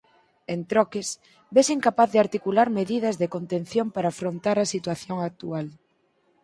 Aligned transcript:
En 0.53 0.61
troques, 0.71 1.09
vese 1.57 1.75
incapaz 1.77 2.09
de 2.13 2.19
articular 2.25 2.67
medidas 2.79 3.15
de 3.21 3.31
contención 3.35 3.87
para 3.95 4.07
afrontar 4.13 4.57
a 4.59 4.69
situación 4.73 5.17
actual. 5.29 5.67